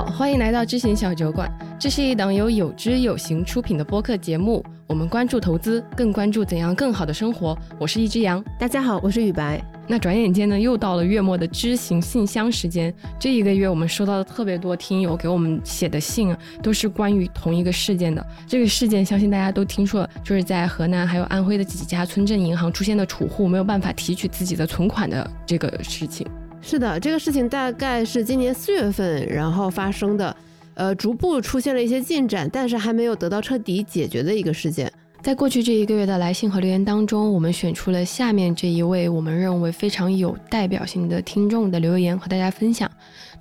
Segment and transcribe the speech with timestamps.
[0.00, 1.46] 好，欢迎来到知行小酒馆。
[1.78, 4.64] 这是一档由有知有行出品的播客节目。
[4.86, 7.54] 我们关注投资，更关注怎样更好的生活。
[7.78, 9.62] 我是一只羊，大家好，我是雨白。
[9.86, 12.94] 那转眼间呢，又到了月末的知行信箱时间。
[13.18, 18.26] 这一个月，我们收到了特别多听友给我们写的信，都是关于同一个事件的。
[18.46, 26.26] 这个事件，相信大家都听说了，就是在河南还有安徽的几家村镇银行出现的储户没有办法提取自己的存款的这个事情。
[26.62, 30.36] 是的，这个事情大概是今年四月份然后发生的，
[30.74, 34.92] 呃，逐步出现了一些进展，但是还没有得到彻底解决的一个事件。
[35.20, 42.88] 在过去这一个月的来信和留言当中，我们选出了下面这一位我们认为非常有代表性的听众的留言和大家分享。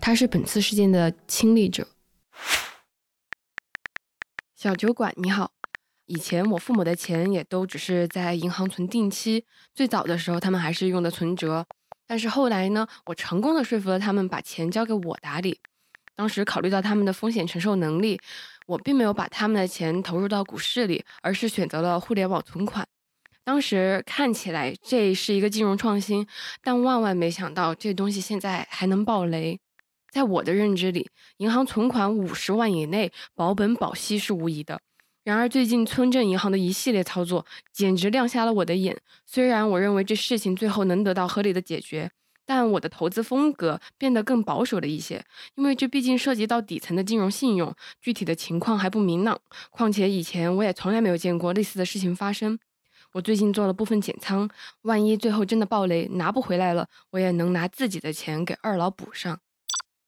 [0.02, 1.88] 他是本次事件的亲历者。
[4.56, 5.52] 小酒馆你好，
[6.08, 9.46] 以前我父母的钱也都只是在银行存定期，
[9.76, 11.66] 最早的时候他们还是用的存折。
[12.10, 15.60] 但是后来呢，我成功的说服了他们把钱交给我打理。
[16.16, 18.20] 当时考虑到他们的风险承受能力，
[18.66, 22.88] 我并没有把他们的钱投入到股市里，而是选择了互联网存款。
[23.44, 26.26] 当时看起来这是一个金融创新，
[26.64, 29.60] 但万万没想到这东西现在还能爆雷。
[30.12, 34.82] 在我的认知里，银行存款五十万以内保本保息是无疑的。
[35.30, 39.00] 然而，最近村镇银行的一系列操作简直亮瞎了我的眼。
[39.28, 42.10] 虽然我认为这事情最后能得到合理的解决，
[42.48, 47.72] 但我的投资风格变得更保守了一些，因为这毕竟涉及到底层的金融信用，
[48.02, 49.40] 具体的情况还不明朗。
[49.70, 52.58] 况且以前我也从来没有见过类似的事情发生。
[53.14, 54.50] 我最近做了部分减仓，
[54.82, 59.40] 万一最后真的暴雷拿不回来了，我也能拿自己的钱给二老补上。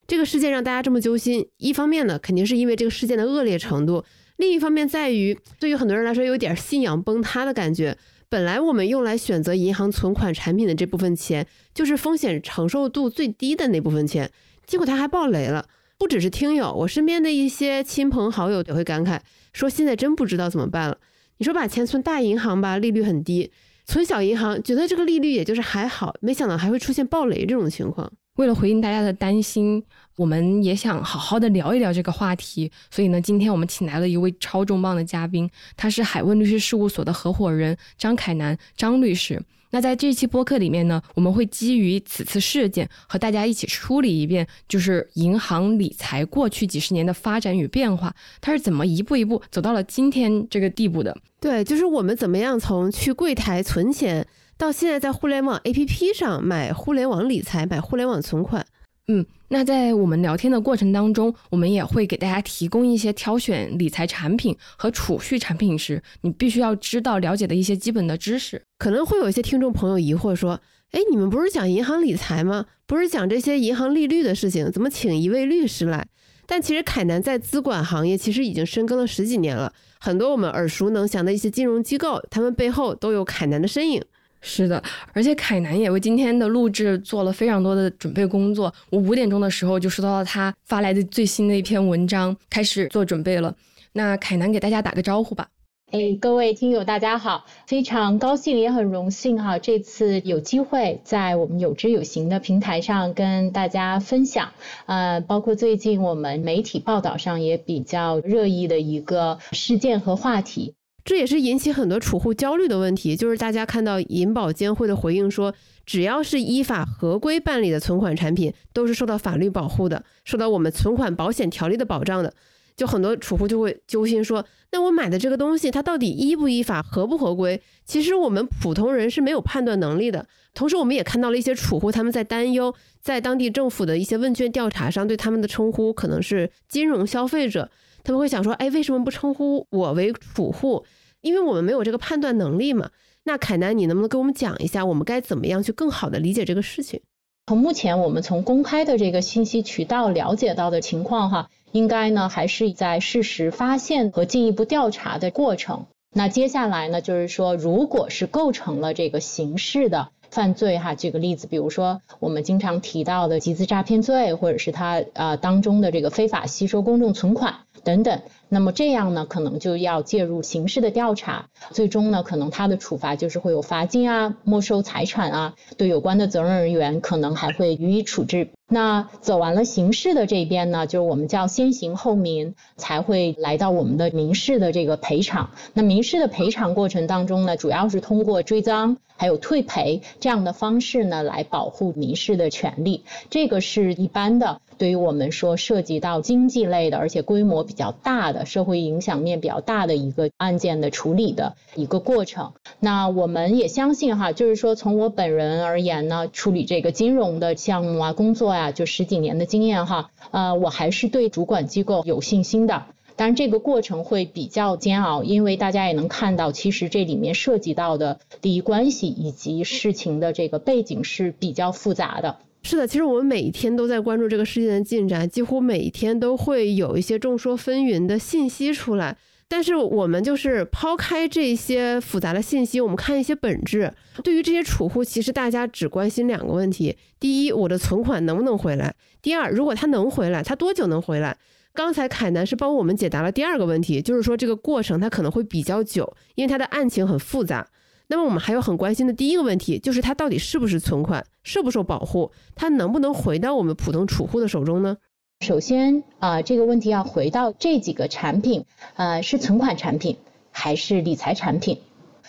[0.08, 4.04] 这个事件让大家这么揪心，一方面呢，肯定是因为这个事件的恶劣程度。
[4.36, 7.96] 另一方面在于，对于很多人来说，有点信仰崩塌的感觉。
[8.28, 14.30] 本来我们用来选择银行存款产品的这部分钱，就是风险承受度最低的那部分钱，
[14.66, 15.68] 结果它还爆雷了。
[15.98, 19.20] 不只是听友，我身边的一些亲朋好友也会感慨，
[19.52, 20.98] 说现在真不知道怎么办了。
[21.38, 23.50] 你说把钱存大银行吧，利率很低；
[23.84, 28.10] 存小银行，觉得这个利率也就是还好，没想到还会出现爆雷这种情况。
[28.36, 29.82] 为了回应大家的担心，
[30.16, 32.70] 我们也想好好的聊一聊这个话题。
[32.90, 39.40] 所以呢，今天我们请来了一位超重磅的嘉宾，他是海问律师事务所的合伙人张凯南张律师。
[39.74, 51.14] 那在这期播客里面呢，我们会基于此次事件和大家一起梳理一遍，就是银行理财过去几十年的发展与变化，它是怎么一步一步走到了今天这个地步的？
[51.38, 54.26] 对，就是我们怎么样从去柜台存钱。
[54.62, 58.64] 到现在，在互联网 APP 上买互联网理财、买互联网存款，
[59.08, 68.62] 嗯，那在我们聊天的过程当中，我们也会给大家提供一些挑选理财产品和储蓄产品时，你必须要知道、了解的一些基本的知识。
[68.78, 70.60] 可能会有一些听众朋友疑惑说
[70.92, 72.66] ：“哎，你们不是讲银行理财吗？
[72.86, 76.06] 不是讲这些银行利率的事情，怎么请一位律师来？”
[76.46, 84.00] 但其实凯南在资管行业其实已经深耕了十几年了，很多我们耳熟能详的一些金融机构，他们背后都有凯南的身影。
[84.44, 84.82] 是的，
[85.12, 88.74] 而且凯南也为今天的录制做了非常多的准备工作。
[88.90, 93.54] 我五点钟的时候就收到了他发来的最新的一篇文章，开始做准备了。
[93.92, 95.46] 那凯南给大家打个招呼吧。
[95.92, 104.52] 哎，各位听友大家好，非常高兴也很荣幸哈，这次有机会在我们有知有行的平台上跟大家分享，
[104.86, 110.74] 呃，包括最近我们媒体报道上也比较热议的一个事件和话题。
[111.04, 115.52] 这也是引起很多储户焦虑的问题，就是大家看到银保监会的回应说，
[115.84, 122.32] 只要是依法合规办理的存款产品，都是受到法律保护的，受到我们存款保险条例的保障的。
[122.74, 127.60] 就很多储户就会揪心说，那我买的这个东西，它到底依不依法、合不合规？
[127.84, 130.26] 其实我们普通人是没有判断能力的。
[130.54, 137.70] 同时，我们也看到了一些储户他们在担忧，在当地政府的一些问卷调查上，对他们的称呼可能是金融消费者。
[138.04, 140.84] 他们会想说：“哎，为什么不称呼我为储户？
[141.20, 142.90] 因为我们没有这个判断能力嘛。”
[143.24, 147.00] 那凯南，你能不能跟我们讲一下，我们该怎么样去更好的理解这个事情？
[147.46, 155.86] 从目前我们从公开的这个信息渠道了解到的情况，哈，应该呢还是在事实发现和进一步调查的过程。
[156.14, 160.08] 那接下来呢，就是说，如果是构成了这个刑事的。
[160.32, 178.50] 犯罪哈，举个例子，比如说我们经常提到的集资诈骗罪，或者是它呃当中的这个非法吸收公众存款等等，那么这样呢，可能就要介入刑事的调查，最终呢，可能他的处罚就是会有罚金啊、没收财产啊，对有关的责任人员可能还会予以处置。
[178.68, 185.50] 那走完了刑事的这边呢，就是我们叫先刑后民，才会来到我们的民事的这个赔偿。
[185.74, 188.96] 那民事的赔偿过程当中呢，主要是通过追赃。
[189.14, 194.60] 还有退赔这样的方式呢，来保护民事的权利，这个是一般的。
[194.78, 202.52] 对于我们说涉及到经济类的，而且规模比较大的、社会影响面比较大的一个案件的处理的一个过程。
[202.80, 212.84] 那我们也相信哈，就是说从我本人而言呢，处理这个金融的项目啊、工作呀，就十几年的经验哈，呃，我还是对主管机构有信心的。
[213.14, 222.38] 当然，这个过程会比较煎熬，因为大家也能看到，其实这里面涉及到的利益关系以及事情的这个背景是比较复杂的。
[222.62, 229.16] 是的，其实我们每一天都在关注这个事件的进展，几乎每一天都会有一些众说纷纭的信息出来。
[229.52, 233.92] 但是我们就是抛开这些复杂的信息，我们看一些本质。
[234.24, 238.90] 对于这些储户，其实大家只关心两个问题：第一，我的存款能不能回来；
[239.20, 241.36] 第二，如果他能回来，他多久能回来？
[241.74, 247.68] 刚才凯南是帮我们解答了第二个问题，就是说这个过程它可能会比较久，因为它的案情很复杂。
[248.06, 254.96] 那么我们还有很关心的第一个问题，就是它到底是不是存款，受不受保护，它能不能回到我们普通储户的手中呢？
[255.42, 260.18] 首先啊，这个问题要回到这几个产品，呃，是存款产品
[260.52, 261.80] 还是理财产品？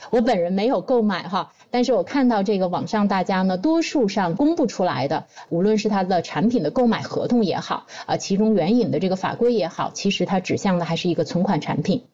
[0.09, 1.53] 我本人没有购买哈。
[1.69, 12.05] 但是我看到这个网上大家呢，多数上公布出来的，无论是它的产品的购买合同也好，啊，其中援引的这个法规也好，其实它指向的还是一个存款产品。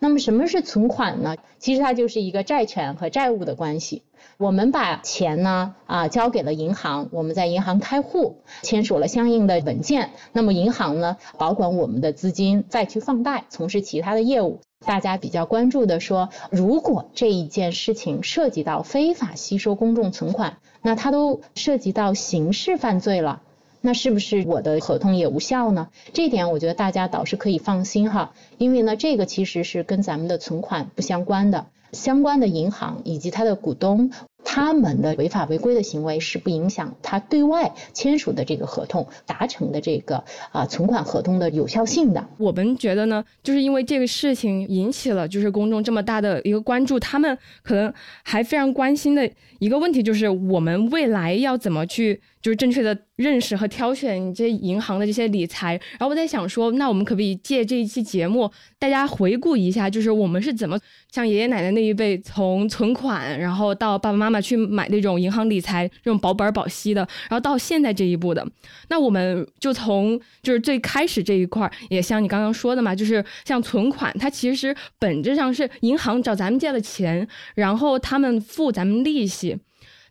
[0.00, 1.36] 那么什么是存款呢？
[1.60, 4.02] 其实它就是一个债权和债务的关系。
[4.40, 10.12] 我们把钱呢啊交给了银行，我们在银行开户，签署了相应的文件。
[10.32, 14.60] 那么银行呢保管我们的资金，再去放贷，从事其他的业务。
[14.86, 23.42] 大家比较关注的说，如果这一件事情涉及到非法吸收公众存款，那它都涉及到刑事犯罪了，
[23.82, 25.90] 那是不是我的合同也无效呢？
[26.14, 34.10] 这点我觉得大家倒是可以放心哈，因为呢，这个其实是跟咱们的存款不相关的，相关的银行以及它的股东。
[34.44, 42.28] 他们的违法违规的行为是不影响他对外签署的这个合同达成的这个啊存款合同的有效性的。
[42.38, 47.92] 我们觉得呢，就是因为这个事情引起了就是公众这么大的一个关注，他们可能
[48.24, 55.74] 还非常关心的一个问题就是我们未来要怎么去就是正确的认识和挑选这些银行的这些理财。
[55.92, 60.78] 然后我在想说，那我们可不可以借这一期节目，大家回顾一下，就是我们是怎么
[61.12, 64.29] 像爷爷奶奶那一辈从存款，然后到爸爸妈妈。
[64.38, 67.00] 去买那种银行理财这种保本保息的，
[67.30, 68.46] 然后到现在这一步的，
[68.88, 79.56] 那我们就从就是最开始这一块，也像你刚刚说的嘛，就是像存款，它其实本质上是银行找咱们借了钱，然后他们付咱们利息。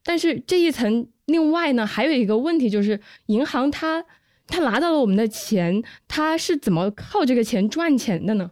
[0.04, 4.04] 但是这一层另外呢，还有一个问题就是，银行它
[4.48, 8.50] 它拿到了我们的钱，它是怎么靠这个钱赚钱的呢？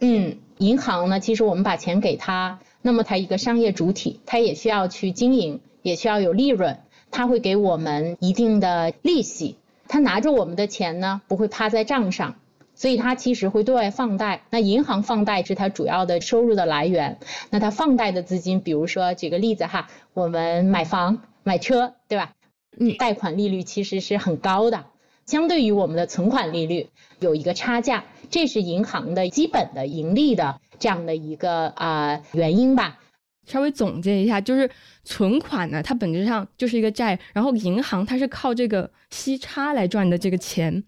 [0.00, 2.58] 嗯，银行呢，其实我们把钱给他。
[2.82, 6.80] 那么它一个商业主体，它也需要去经营，也需要有利润，
[7.10, 9.56] 它会给我们一定的利息。
[9.88, 12.36] 它拿着我们的钱呢，不会趴在账上，
[12.74, 14.42] 所以它其实会对外放贷。
[14.50, 17.18] 那银行放贷是它主要的收入的来源。
[17.50, 22.32] 那它放贷的资金，比如说举个例子哈，我们买房、买车，对吧？
[22.78, 24.86] 嗯，贷款利率其实是很高的，
[25.26, 26.88] 相对于我们的存款利率
[27.20, 30.58] 有一个差价，这是银行的基本的盈利的。
[30.82, 32.98] 这样的一个啊原因吧，
[33.46, 34.68] 稍微总结一下，就是
[35.04, 40.82] 存款呢，它本质上就是一个债，然后银行它是靠这个息差来赚的这个钱。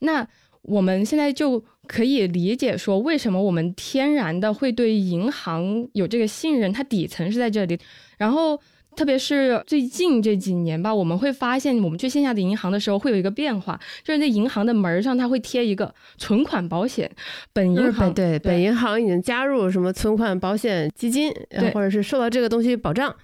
[0.00, 0.28] 那
[0.60, 7.78] 我们现在就可以理解说，为什么我们天然的会对银行有这个信任，它底层是在这里，
[8.18, 8.60] 然后。
[8.96, 17.10] 特别是最近这几年吧，我们会发现，我们去线下的银行的时候，会有一个变化，就是在银行的门上，它会贴一个存款保险。
[17.52, 21.32] 本银行对本银行已经加入什么存款保险基金，
[21.72, 23.14] 或者是受到这个东西保障。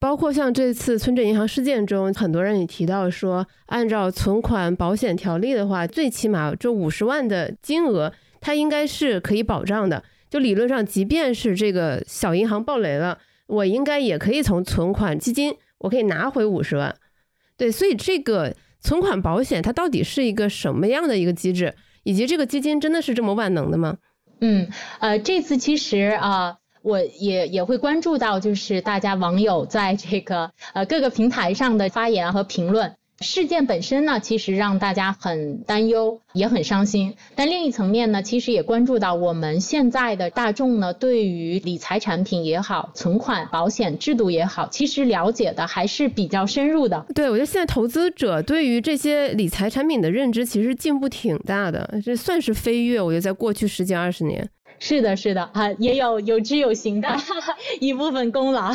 [0.00, 10.02] 包括像这次村镇银行事件中，很多人也提到说，按照存款保险条例的话，最起码这五十万的金额，它应该是可以保障的。
[10.28, 13.18] 就理论上，即便是这个小银行爆雷了。
[13.52, 16.96] 我应该也可以从存款基金，我可以拿回五十万，
[17.58, 23.98] 对，所以这个存款保险它到底是一个什么样的一个机制，以及这个基金真的是这么万能的吗？
[24.40, 24.66] 嗯，
[25.00, 32.96] 呃，这次其实啊，我也也会关注到，就是大家网友在这个呃各个平台上的发言和评论。
[33.20, 37.14] 事件本身呢，其实让大家很担忧，也很伤心。
[37.36, 47.06] 但另一层面呢，其实也关注到我们现在的大众呢，对于理财产品也好，存款保险制度也好，其实了解的还是比较深入的。
[47.14, 53.00] 对，我觉得现在投资者对于这些理财产品的认知其实进步挺大的，这算是飞跃。
[53.00, 54.48] 我觉得在过去十几二十年，
[54.80, 57.08] 是的，是的啊，也有有知有行的
[57.78, 58.72] 一部分功劳。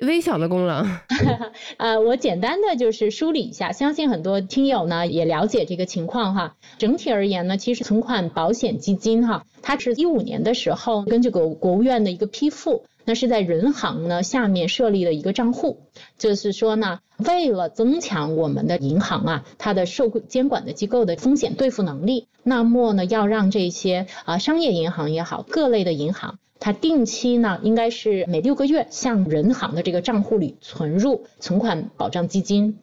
[0.00, 0.84] 微小的功劳，
[1.78, 6.56] 呃，我简单的就是梳理一下，相信很多听友呢也了解这个情况哈。
[6.78, 15.78] 整体而言呢，其实存款保险基金哈，它是一五年的时候根据国国务院的一个批复，那是在人行呢下面设立的一个账户，
[16.18, 26.38] 就是说呢，为了增强我们的银行啊，它的受监管的机构的风险对付能力，那么呢，要让这些啊商业银行也好，各类的银行。
[26.60, 32.78] 它定期呢，应该是每六个月向人行的这个账户里存入存款保障基金，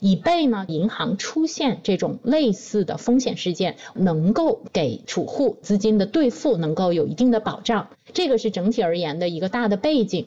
[0.00, 7.88] 以备呢银行出现这种类似的风险事件，能够给储户资金的兑付能够有一定的保障。
[8.12, 10.26] 这个是整体而言的一个大的背景。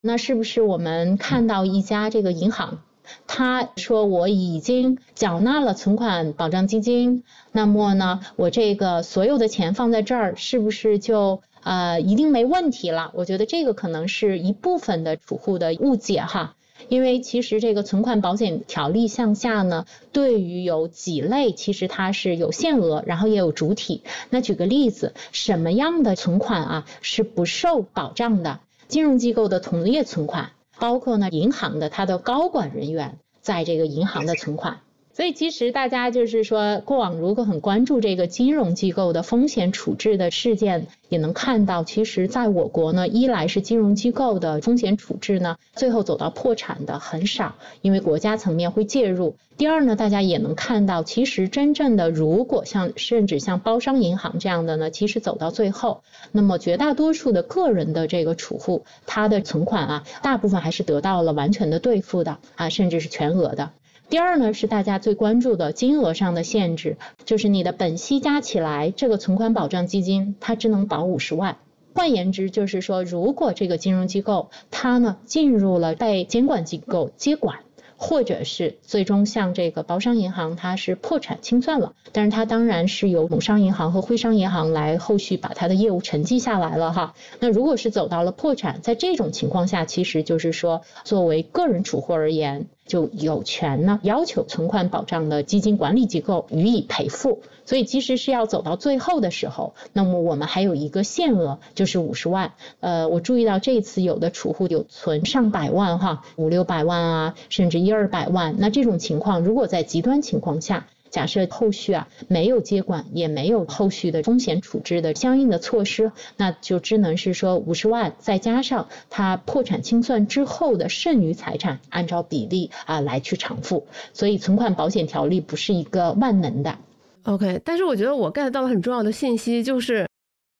[0.00, 2.82] 那是不是我们看到一家这个银行，
[3.26, 11.42] 他说我已经缴纳了存款保障基金，那么呢，我这个所有的钱放在这儿，是不是就？
[11.64, 13.10] 呃，一定没问题了。
[13.14, 16.56] 我觉得这个可能是一部分的储户的误解哈，
[16.88, 24.02] 因为其实这个存款保险条例向下呢，对于有几类，其实它是有限额，然后也有主体。
[24.30, 28.60] 那举个例子，什么样的存款啊是不受保障的？
[28.86, 34.80] 金融机构的同业存款，包括呢银行的它的高管人员在这个银行的存款。
[35.16, 49.36] 所以其实大家就是说，过往如果很关注这个金融机构的风险处置的事件，也能看到，其实在我国呢，一来是金融机构的风险处置呢，最后走到破产的很少，因为国家层面会介入。
[49.56, 56.02] 第二呢，大家也能看到，其实真正的如果像甚至像包商银行这样的呢，其实走到最后，
[56.32, 63.70] 那么绝大多数的个人的这个储户，他的存款啊，大部分还是得到了完全的兑付的啊，甚至是全额的。
[64.08, 71.56] 第二呢，是大家最关注的金额上的限制，就是你的本息加起来，这个存款保障基金它只能保五十万。
[71.94, 77.60] 换言之，就是说，如果这个金融机构它呢进入了被监管机构接管。
[77.96, 87.14] 或者是最终像这个包商银行，它是破产清算了，但是它当然是由农商银行和徽商银行来后续把它的业务承继下来了哈。
[87.38, 97.40] 那如果是走到了破产，在这种情况下，其实就是说作为个人储户而言，就有权呢要求存款保障的基金管理机构予以赔付。
[97.66, 102.52] 所以其实是要走到最后的时候，那么我们还有一个限额，就是五十万。
[102.80, 108.56] 呃，我注意到这次有的储户有存上百万哈，五六百万啊，甚至一二百万。
[108.58, 123.86] 那这种情况，如果在极端情况下，假设后续啊没有接管，也没有后续的风险处置的相应的措施，那就只能是说五十万，再加上他破产清算之后的剩余财产，按照比例啊来去偿付。
[124.12, 126.76] 所以存款保险条例不是一个万能的。
[127.22, 130.08] OK，但是我觉得我 get 到了很重要的信息，就是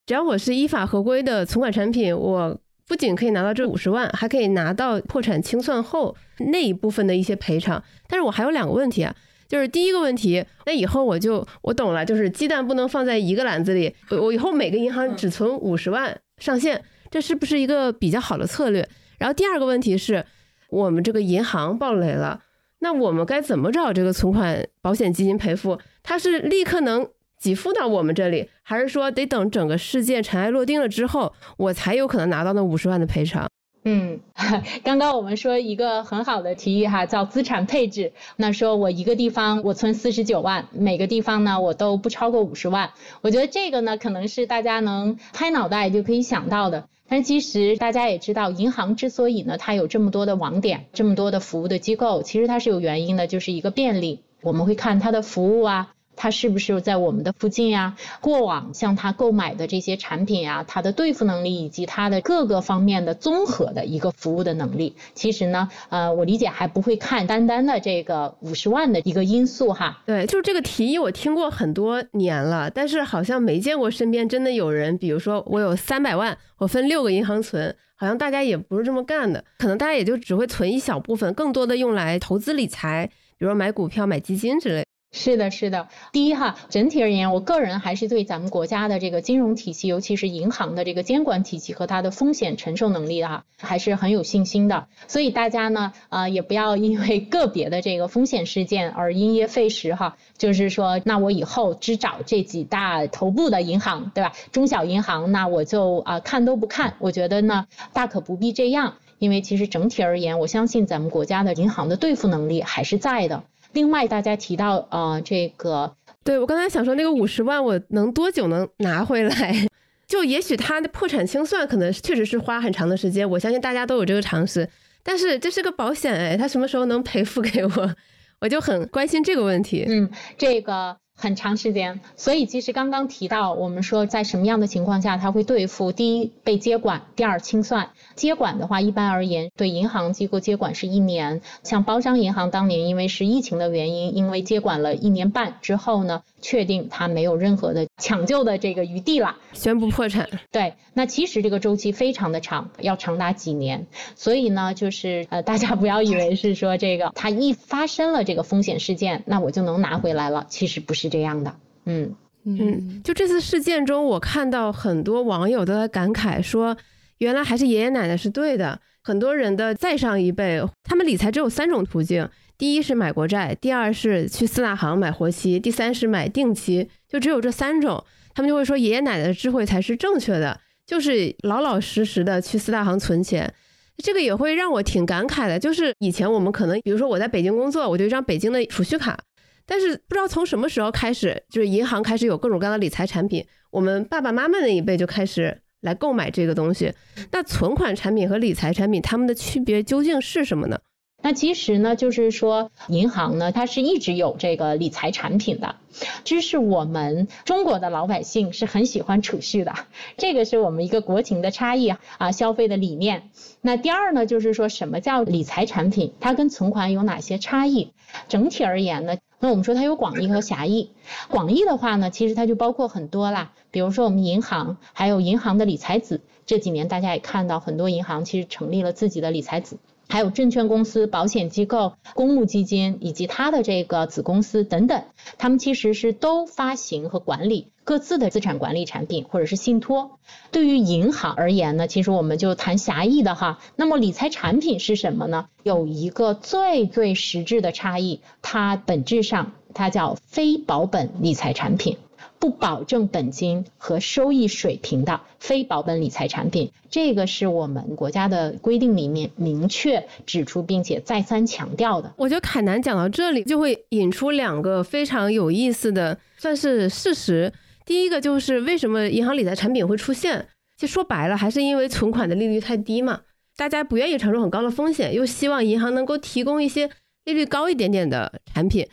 [0.06, 2.56] 只要我是依法合规的存款产品，我
[2.86, 6.14] 不仅可以拿到这五十万，还可以拿到破产清算后
[6.52, 7.82] 那一部分的一些赔偿。
[8.08, 9.12] 但是我还有两个问题啊，
[9.48, 18.88] 就是第一个问题，那以后我就我懂了，就是鸡蛋不能放在一个篮子里，我我以后每个银行只存五十万上限，这是不是一个比较好的策略？
[19.18, 20.24] 然后第二个问题是，
[20.70, 22.40] 我们这个银行爆雷了。
[22.80, 25.78] 那我们该怎么找这个存款保险基金赔付？
[26.02, 27.08] 它是立刻能
[27.40, 33.48] 给付到我们这里，还是说得等整个事件尘埃落定了之后，我才有可能拿到那五十万的赔偿？
[33.86, 34.20] 嗯，
[34.82, 38.12] 刚刚我们说一个很好的提议哈，叫资产配置。
[38.36, 42.92] 那说我一个地方我存四十九万，每个地方呢我都不超过五十万。
[43.20, 46.88] 我觉得这个呢可能是大家能拍脑袋就可以想到的。
[47.06, 54.20] 但其实大家也知道，银行之所以呢，它有这么多的网点，这么多的服务的机构，其实它是有原因的，就是一个便利。
[54.40, 55.93] 我们会看它的服务啊。
[56.16, 57.96] 他是不是在我们的附近呀？
[58.20, 70.02] 过往向他购买的这些产品呀，他的兑付能力以及他的各个方面的综合的一个服务的能力，其实呢，呃，我理解还不会看单单的这个五十万的一个因素哈。
[70.06, 83.06] 对，就是这个提议我听过很多年了，但是好像没见过身边真的有人，比如说我有三百万，我分六个银行存，好像大家也不是这么干的，可能大家也就只会存一小部分，更多的用来投资理财，
[83.38, 84.84] 比如说买股票、买基金之类。
[85.16, 85.86] 是的，是的。
[86.10, 94.88] 第一哈，整体而言，我个人还是对咱们国家的这个金融体系，尤其是银行的这个监管体系和它的风险承受能力哈，还是很有信心的。
[95.06, 100.16] 所以大家呢，啊，也不要因为个别的这个风险事件而因噎废食哈。
[100.36, 104.32] 就是说，那我以后只找这几大头部的银行，对吧？
[104.50, 106.94] 中小银行，那我就啊看都不看。
[106.98, 113.44] 我觉得呢，大可不必这样，因为其实整体而言，我相信咱们国家的银行的兑付能力还是在的。
[113.74, 119.54] 另外，大家提到呃这个，对我刚才想说那个五十万，我能多久能拿回来？
[120.06, 124.68] 就也许他的破产清算可能确实是花很长的时间，我相信大家都有这个常识。
[125.02, 127.94] 但是这是个保险哎，他什么时候能赔付给我？
[128.40, 129.84] 我就很关心这个问题。
[129.88, 130.96] 嗯，这个。
[131.16, 135.92] 很长时间，所以其实刚刚提到，我们说在什么样的情况下它会兑付？
[135.92, 137.90] 第一，被接管；第二，清算。
[138.16, 141.40] 接管的话，一般而言，对银行机构接管是一年。
[141.62, 150.28] 像包商银行当年因为是疫情的原因，因为接管了一年半之后呢，确定它没有任何的抢救的这个余地了，宣布破产。
[150.50, 153.86] 对，那其实这个周期非常的长，要长达几年。
[154.16, 161.03] 所以呢，就是呃，大家不要以为是说这个它一发生了这个风险事件，那我就能拿回来了，其实不是。
[161.04, 166.74] 是这样的，嗯嗯，就这次事件中，我看到很多网友都在感慨说，
[167.18, 168.80] 原来还是爷爷奶奶是对的。
[169.02, 178.02] 很多人的再上一辈，他们理财只有三种途径：第一是买国债，第二是去四大行买活期，第三是买定期，就只有这三种。
[178.34, 183.52] 他们就会说，爷爷奶奶的智慧才是正确的，就是老老实实的去四大行存钱。
[183.98, 189.18] 这个也会让我挺感慨的，就是以前我们可能，比如说我在北京工作，我就一张北京的储蓄卡。
[189.66, 193.44] 但是不知道从什么时候开始，就是银行开始有各种各样的理财产品。
[193.70, 196.92] 我们爸爸妈妈那一辈就开始来购买这个东西。
[197.32, 200.78] 那存款产品和理财产品，它们的区别究竟是什么呢？
[201.24, 205.76] 那其实呢，就是说银行呢，它是一直有这个理财产品的。
[206.22, 209.72] 这是我们中国的老百姓是很喜欢储蓄的，
[210.18, 211.88] 这个是我们一个国情的差异
[212.18, 213.30] 啊，消费的理念。
[213.62, 216.12] 那第二呢，就是说什么叫理财产品？
[216.20, 217.92] 它跟存款有哪些差异？
[218.28, 219.16] 整体而言呢？
[219.40, 220.90] 那我们说它有广义和狭义，
[221.30, 229.78] 广义的话呢，其实它就包括很多啦，比如说我们银行，还有银行的理财子，这几年大家也看到很多银行其实成立了自己的理财子。
[230.14, 235.02] 还有证券公司、保险机构、公募基金以及它的这个子公司等等，
[235.38, 240.20] 他们其实是都发行和管理各自的资产管理产品或者是信托。
[240.52, 243.58] 对于银行而言呢，其实我们就谈狭义的哈。
[243.74, 245.48] 那么理财产品是什么呢？
[245.64, 251.96] 有一个最最实质的差异，它本质上它叫非保本理财产品。
[252.44, 262.12] 不保证本金和收益水平的非保本理财产品，这个是我们国家的规定里面明确指出并且再三强调的。
[262.18, 267.50] 我觉得凯南讲到这里就会引出两个非常有意思的算是事实。
[267.86, 270.46] 第一个就是为什么银行理财产品会出现？
[270.76, 273.22] 其实说白了还是因为存款的利率太低嘛，
[273.56, 276.90] 大家不愿意承受很高的风险，又希望银行能够提供一些
[277.24, 278.86] 利率高一点点的产品。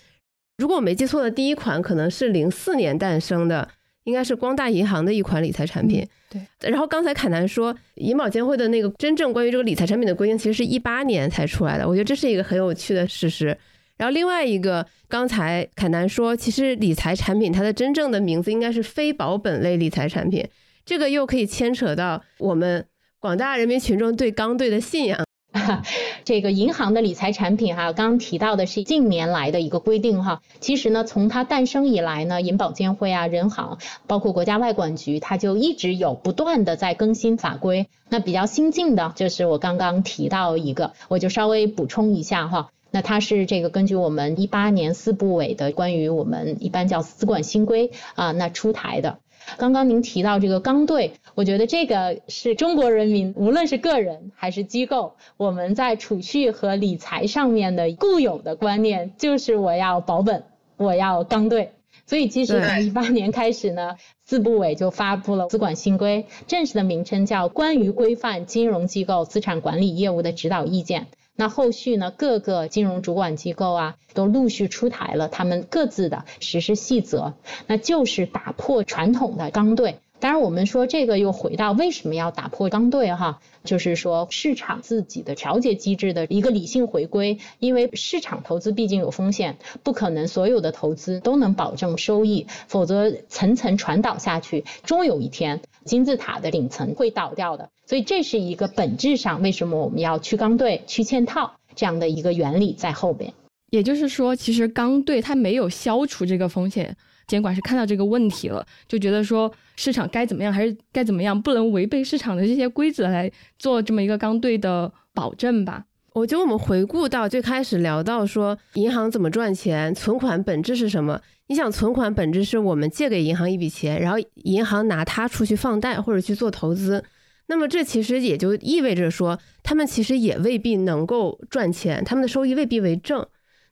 [0.61, 3.67] 如果我没记错的第一款可能是零四年诞生的，
[4.03, 6.07] 应该是光大银行的一款理财产品。
[6.29, 6.39] 对。
[6.69, 11.87] 然后刚才凯南说，银保监会的那个真正关于这个理财产品的规定，其实是一八年才出来的。
[11.87, 13.57] 我觉得这是一个很有趣的事实。
[13.97, 20.47] 然后另外一个，刚才凯南说，其实理财产品它的真正的名字应该是非保本类理财产品。
[20.85, 22.85] 这个又可以牵扯到我们
[23.19, 25.23] 广大人民群众对刚兑的信仰。
[26.23, 30.41] 这个银行的理财产品哈，刚刚提到的是近年来的一个规定哈。
[30.61, 37.87] 其实呢，从它诞生以来呢，银保监会啊、人行，包括国家外管局，它就一直有不断的在更新法规。
[38.07, 42.69] 那比较新进的就是我刚刚提到一个，我就稍微补充一下哈。
[42.89, 49.19] 那它是这个根据我们一八年四部委的关于我们一般叫资管新规啊，那出台的。
[49.57, 60.43] 刚刚您提到这个刚兑，我觉得这个是中国人民无论是个人还是机构，我们在储蓄和理财上面的固有的观念，就是我要保本，
[60.77, 61.71] 我要刚兑。
[62.05, 71.01] 所以其实从一八年开始呢，四部委就发布了资管新规，正式的名称叫《关于规范金融机构资产管理业务的指导意见》。
[71.35, 72.11] 那后续呢？
[72.11, 77.33] 各个金融主管机构啊，都陆续出台了他们各自的实施细则，
[77.67, 79.99] 那就是打破传统的刚兑。
[80.21, 87.39] 当然，我们说这个又回到为什么要打破刚兑哈，就是说市场自己的调节机制的一个理性回归。
[87.57, 97.69] 因为市场投资毕竟有风险，不可能所有的投资都能保证收益，否则层层传导下去，终有一天金字塔的顶层会倒掉的。
[97.87, 103.33] 所以这是一个本质上为什么我们要去刚兑、去嵌套这样的一个原理在后边。
[103.71, 106.95] 也就是说，其实刚兑它没有消除这个风险，
[107.27, 115.85] 监管是看到这个问题了，就觉得说市场该怎么样还是该怎么样，不能违背市场的这些规则来做这么一个刚兑的保证吧。
[116.13, 121.21] 我觉得我们回顾到最开始聊到说银行怎么赚钱，存款本质是什么？
[121.47, 127.03] 你想，存款本质是我们借给银行一笔钱，然后银行拿它出去放贷或者去做投资。
[127.47, 133.25] 那么这其实也就意味着说，他们其实也未必能够赚钱，他们的收益未必为正。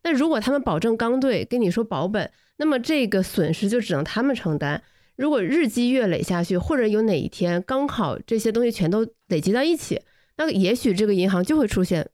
[0.03, 4.81] 那如果他们保证刚兑，跟你说保本，那么这个损失就只能他们承担。
[5.15, 10.01] 如果日积月累下去，或者有哪一天刚好这些东西全都累积到一起，
[10.37, 12.09] 那也许这个银行就会出现。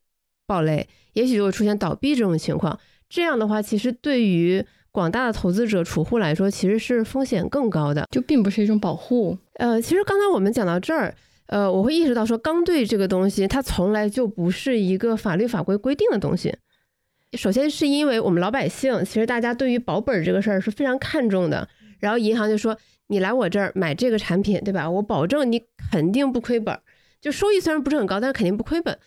[0.47, 2.79] 暴雷，也许就会出现倒闭这种情况。
[3.09, 9.35] 这样的话，其实对于广大的投资者、储户来说，其实是风险更高的，就并不是一种保护。
[9.55, 11.15] 呃，其实刚才我们讲到这儿，
[11.47, 16.55] 呃，我会意识到说，刚兑这个东西，它从来就不是一个法律法规规定的东西。
[17.33, 21.67] 首先是因为我们老百姓，其实大家对于保本这个事儿是非常看重的。
[21.99, 24.89] 然后银行就说，你来我这儿买这个产品，对吧？
[24.89, 25.61] 我保证你
[25.91, 26.77] 肯定不亏本，
[27.19, 28.97] 就收益虽然不是很高，但是肯定不亏本。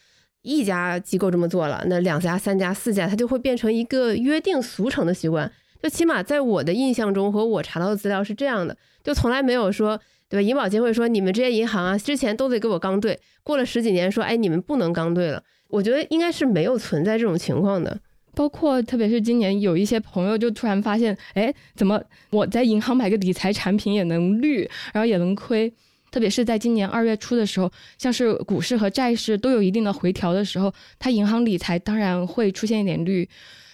[0.42, 5.50] 一家机构这么做了，那两家、三家、四家，它就会变成一个约定俗成的习惯。
[5.82, 10.42] 就起码在我的印象中和我查到的资料是这样的，就从来没有说，对吧？
[10.42, 15.42] 银保监会说你们这些银行啊，之前都得给我刚兑，过了十几年说，哎，你们不能刚兑了。
[15.68, 17.98] 我觉得应该是没有存在这种情况的。
[18.38, 24.60] 包括特别是今年有一些朋友就突然发现，哎，怎么我在银行买个理财产品也能绿，
[24.92, 25.72] 然后也能亏。
[26.12, 33.28] 特别是在今年二月初的时候，像是股市和债市都有一定的回调的时候，它银行理财当然会出现一点绿。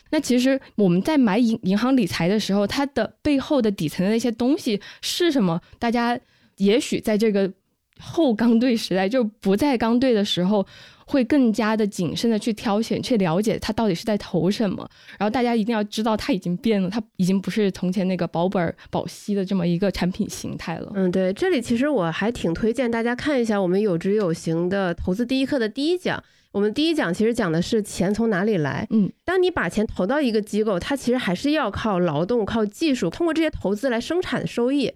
[0.08, 5.60] 那其实我们在买银银行理财的时候，它的背后的底层的那些东西是什么？
[5.78, 6.18] 大家
[6.56, 7.52] 也许在这个
[8.00, 10.66] 后刚兑时代，就不在刚兑的时候。
[11.06, 14.88] 会更加的谨慎的去挑选，去了解它到底是在投什么。
[15.18, 20.92] 然后大家一定要知道，它已经变了，它已经不是从前那个保本保息的这么一个产品形态了。
[20.94, 26.22] 嗯，对，这里其实我还挺推荐大家看一下我们有知有行的投资第一课的第一讲。
[26.52, 28.86] 我们第一讲其实讲的是钱从哪里来。
[28.90, 34.92] 嗯，当你把钱投到一个机构，它其实还是要靠劳动、靠技术，通过这些投资来生产收益。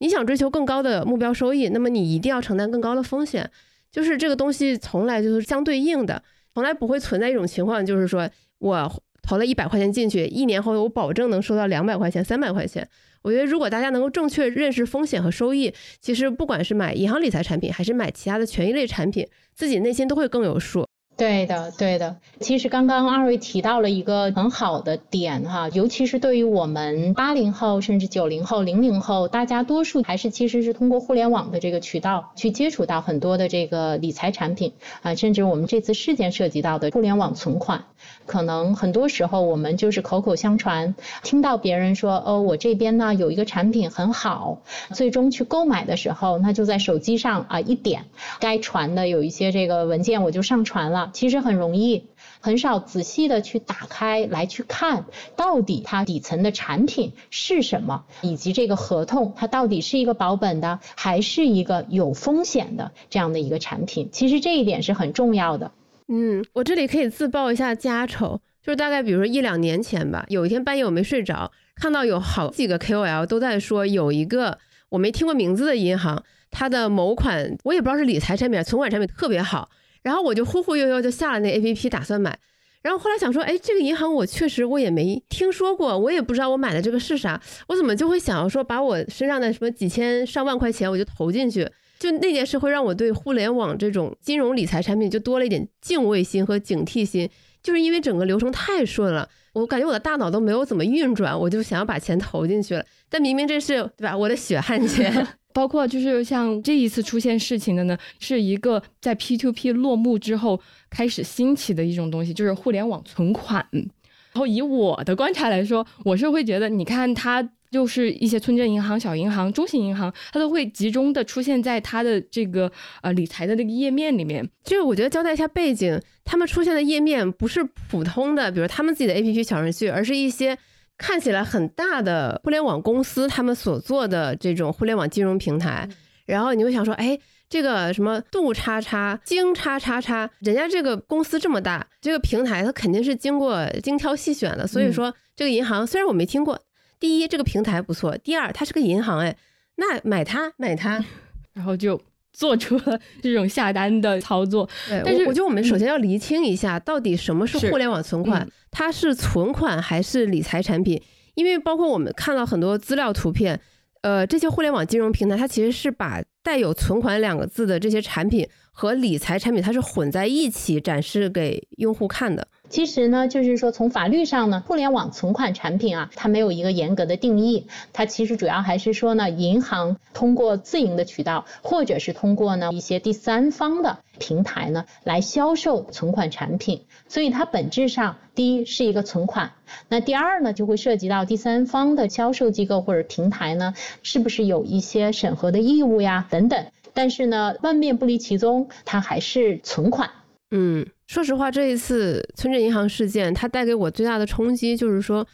[0.00, 3.50] 你想追求更高的目标收益，那么你一定要承担更高的风险。
[3.90, 6.22] 就是这个东西从来就是相对应的，
[6.54, 12.88] 从来不会存在一种情况，就是说我投了一百块钱进去，一年后我保证能收到两百块钱、三百块钱。
[13.22, 20.86] 我觉得如果大家能够正确认识风险和收益，其实不管是买银行理财产品，还是买其他的权益类产品，自己内心都会更有数。
[21.18, 22.16] 对的，对的。
[22.38, 37.86] 其实刚刚二位提到了一个很好的点哈，尤其是对于我们八零后甚至九零后、零零后，大家多数还是其实是通过互联网的这个渠道去接触到很多的这个理财产品啊，甚至我们这次事件涉及到的互联网存款，
[38.28, 44.58] 可能很多时候我们就是口口相传，听到别人说哦，我这边呢有一个产品很好，
[44.92, 48.04] 最终去购买的时候，那就在手机上啊一点，
[48.38, 51.10] 该传的有一些这个文件我就上传了。
[51.14, 52.04] 其实很容易，
[52.40, 64.10] 很少仔细的去打开来去看，到底它底层的产品是什么，以及这个合同它到底是一个保本的，还是一个有风险的这样的一个产品。
[64.12, 65.72] 其实这一点是很重要的。
[66.08, 79.68] 嗯，我这里可以自曝一下家丑，就是大概比如说一两年前吧，有一天半夜我没睡着，看到有好几个 KOL 都在说有一个我没听过名字的银行，它的某款我也不知道是理财产品、存款产品特别好。
[80.02, 82.38] 然后我就忽忽悠悠就下了那 A P P，打算买。
[82.80, 91.68] 然后后来想说，哎，这个银行我确实我也没听说过，我也不知道我买的这个是啥，我怎么就会想要说把我身上的什么几千上万块钱我就投进去？
[91.98, 97.28] 就那件事会让我对互联网这种金融理财产品就多了一点敬畏心和警惕心，
[97.62, 102.84] 就是因为整个流程太顺了，我感觉我的大脑都没有怎么运转，我就想要把钱投进去了。
[103.08, 105.26] 但明明这是对吧，我的血汗钱。
[105.54, 113.66] 包括就是像这一次出现事情的呢，是一个在 P to P 落幕之后开始兴起的一种东西，就是互联网存款。
[113.72, 122.70] 然后以我的观察来说，我是会觉得，你看它就是一些村镇银行、小银行、中型银行，它都会集中的出现在它的这个
[123.02, 124.48] 呃理财的那个页面里面。
[124.64, 130.58] 就是我觉得交代一下背景，他们出现的页面不是普通的，比如他们自己的 A P P 小程序，而是一些。
[131.00, 135.88] 看起来很大的互联网公司，他们所做的这种互联网金融平台，
[136.26, 137.16] 然后你会想说，哎，
[137.48, 144.66] 这个什么杜叉叉、京叉叉叉，人家这个公司这么大，这个平台它肯定是经过精挑细选的。
[144.66, 146.60] 所以说，这个银行虽然我没听过，
[147.00, 149.36] 第一这个平台不错，第二它是个银行，哎，
[149.76, 151.04] 那买它买它，
[151.54, 152.00] 然后就
[152.32, 154.68] 做出了 这种下单的操作。
[154.88, 161.00] 对，但是我觉得我们首先要厘清一下，到底什么是是互联网存款，嗯它是存款还是理财产品？
[161.34, 163.58] 因为包括我们看到很多资料图片，
[164.02, 172.46] 呃，这些互联网金融平台，它其实是把带有“存款”两个字的这些产品和理财产品，它是混在一起展示给用户看的。
[172.68, 189.52] 其实呢，就是说从法律上呢，互联网存款产品啊，它没有一个严格的定义，它其实主要还是说呢，银行通过自营的渠道，或者是通过呢一些第三方的平台呢来销售存款产品，所以它本质上第一是一个存款，
[189.88, 200.10] 那第二呢就会涉及到第三方的销售机构或者平台呢是不是有一些审核的义务呀等等，但是呢万变不离其宗，它还是存款。
[200.50, 205.26] 嗯，说实话，这一次村镇银行事件，它带给我最大的冲击就是说，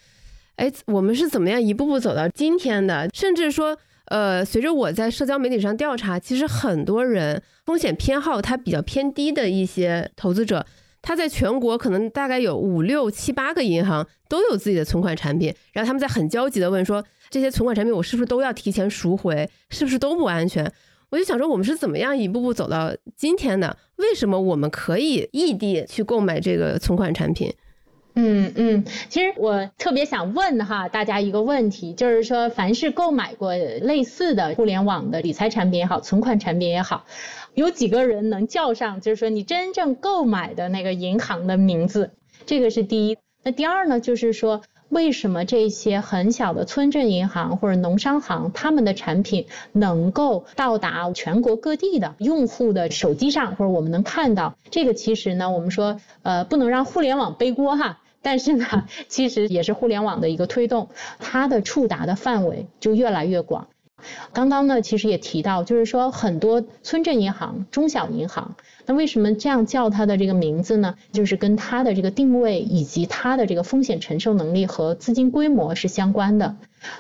[0.55, 3.11] 哎，我们是怎么样一步步走到今天的？
[3.13, 10.65] 甚至说，呃，随着我在社交媒体上调查，其实很多人风险偏好它比较偏低的一些投资者，
[11.03, 19.51] 他在全国可能大概有五六七八个银行都有自己的存款产品，然后他们在很焦急的问说，这些存款产品我是不是都要提前赎回？
[19.71, 20.73] 是不是都不安全？
[21.14, 23.77] 我就想说，我们是怎么样一步步走到今天的？
[23.98, 27.55] 为什么我们可以异地去购买这个存款产品？
[28.16, 37.05] 嗯嗯，其实我特别想问哈大家一个问题，就是说，凡是购买过类似的互联网的理财产品也好，存款产品也好，
[37.55, 42.11] 有几个人能叫上，就是说你真正购买的那个银行的名字？
[42.44, 43.16] 这个是第一。
[43.44, 44.62] 那第二呢，就是说。
[44.88, 54.57] 为什么这些很小的村镇银行或者农商行，他们的产品能够到达全国各地的用户的手机上，或者我们能看到？
[54.70, 63.66] 这个其实呢，我们说呃不能让互联网背锅哈，但是呢， 其实也是互联网的一个推动，它的触达的范围就越来越广。
[64.33, 68.55] 刚刚呢，其实也提到，就是说很多村镇银行、中小银行，
[68.87, 70.94] 那为什么这样叫它的这个名字呢？
[71.12, 76.57] 就是跟它的这个定位以及它的这个风险承受能力和资金规模是相关的。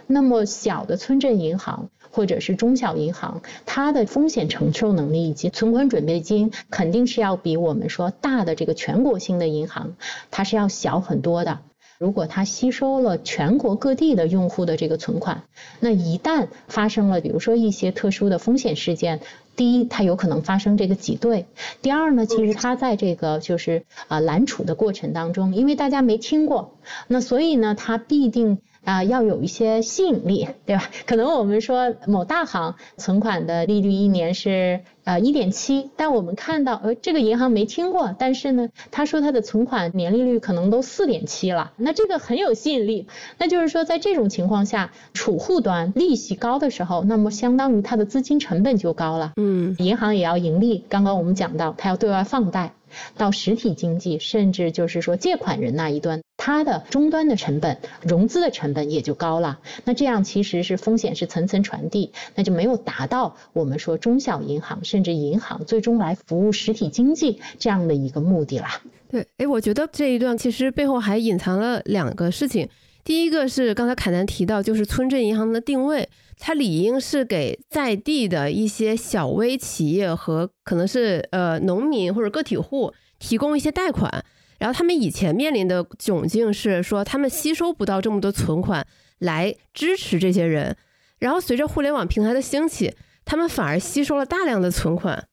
[0.06, 9.94] 那么小的村镇银行或者是中小银行，它的风险承受能力以及存款准备金肯定是要比我们说大的这个全国性的银行，
[10.30, 11.60] 它是要小很多的。
[11.98, 15.44] 如果它吸收了全国各地的用户的这个存款，
[15.80, 19.20] 那一旦发生了比如说一些特殊的风险事件，
[19.56, 21.44] 第一，它有可能发生这个挤兑；
[21.82, 26.76] 第二呢，其实它在这个就是啊揽储的过程当中，因为大家没听过，
[27.08, 28.58] 那所以呢，它必定。
[28.84, 30.90] 啊，要有一些吸引力，对吧？
[31.06, 43.06] 可能我们说某大行存款的利率一年是呃一点七，但我们看到呃这个银行没听过，但是呢，他说他的存款年利率可能都四点七了，那这个很有吸引力。
[43.38, 49.32] 那就是说，在这种情况下，储户端利息高的时候，那么相当于它的资金成本就高了。
[49.36, 50.84] 嗯，银行也要盈利。
[50.88, 52.74] 刚刚我们讲到，它要对外放贷。
[53.16, 59.60] 到实体经济，甚至就是说借款人那一端，它的终端的成本、融资的成本也就高了。
[59.84, 68.80] 那这样其实是风险是层层传递，那就没有达到我们说中小银行甚至银行最终来服务实体经济这样的一个目的啦。
[69.10, 72.68] 对，哎，我觉得这一段其实背后还隐藏了两个事情。
[73.04, 84.24] 第一个是刚才凯南提到，就是村镇银行的定位，它理应是给在地的一些小微企业和可能是呃农民或者个体户提供一些贷款。
[84.58, 88.86] 然后他们以前面临的窘境是说，他们吸收不到这么多存款
[89.18, 90.76] 来支持这些人。
[91.18, 92.94] 然后随着互联网平台的兴起，
[93.24, 95.26] 他们反而吸收了大量的存款，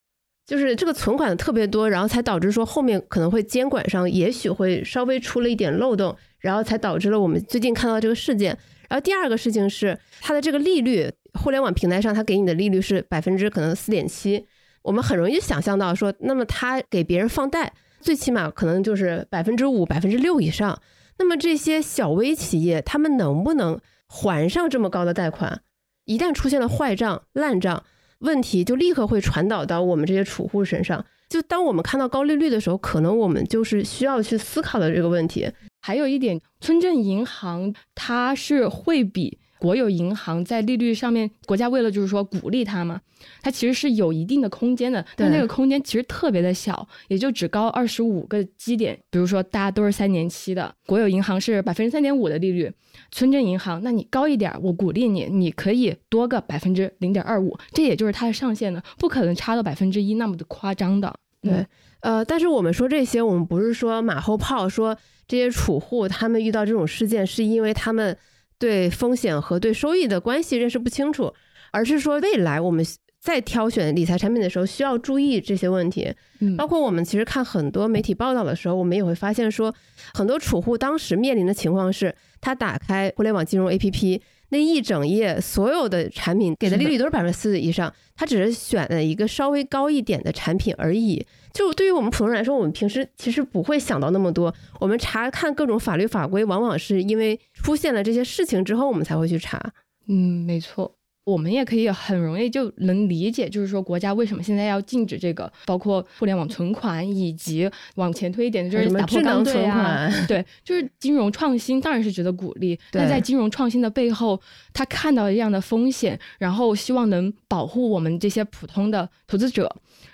[0.46, 6.16] 就是这个存款特别多，然后才导致说后面可能会监管上也许会稍微出了一点漏洞。
[6.40, 8.58] 然后才导致了我们最近看到这个事件。
[8.92, 14.46] 然后第二个事情是它的这个利率，互联网平台上它给你的利率是百分之可能四点七，
[14.82, 20.78] 我们很容易想象到说，那么他给别人放贷，最起码可能就是百分之五、百分之六以上。
[21.20, 25.62] 那么这些小微企业，他们能不能还上这么高的贷款？
[26.04, 27.86] 一旦出现了坏账、烂账，
[28.20, 31.06] 问题就立刻会传导到我们这些储户身上。
[31.30, 35.50] 就当我们看到高利率的时候，可能我们就是需要去思考的这个问题。
[35.82, 43.02] 还有一点，村镇银行它是会比国有银行在利率上面，国家为了就是说鼓励它嘛，
[43.42, 48.98] 它其实是有一定的空间的，但那个空间其实特别的小，也就只高二十五个基点。
[49.12, 52.72] 比如说大家都是三年期的，国有银行是百分之三点五的利率，
[53.12, 61.14] 村镇银行那你高一点，我鼓励你，你可以多个百分之零点二五，这也就是它的上限的，不可能差到百分之一那么的夸张的。
[61.44, 61.66] 对，
[62.02, 68.18] 呃，但是我们说这些，我们不是说马后炮，说这些储户他们遇到这种事件是因为他们
[68.60, 71.34] 对风险和对收益的关系认识不清楚，
[71.72, 72.86] 而是说未来我们
[73.20, 76.12] 在挑选理财产品的时候需要注意这些问题。
[76.40, 79.74] 嗯包括我们其实看很多媒体报道的时候，我们也会发现说，
[80.14, 84.20] 很多储户当时面临的情况是，他打开互联网金融 APP。
[84.54, 91.26] 那一整页所有的产品给的利率都是百分之四以上，他只是选了一个稍微高一点的产品而已。
[91.54, 94.54] 就对于我们普通人来说，我们平时其实不会想到那么多。
[94.80, 99.60] 我们查看各种法律法规，往往是因为出现了这些事情之后，我们才会去查。
[100.08, 100.96] 嗯，没错。
[101.24, 114.42] 我们也可以很容易就能理解，就是说国家为什么现在要禁止这个，包括互联网存款，以及往前推一点就是什么打破智能存啊，款，对，就是金融创新当然是值得鼓励，但在金融创新的背后，
[114.74, 119.72] 他看到了这样的风险，然后希望能保护我们这些普通的投资者，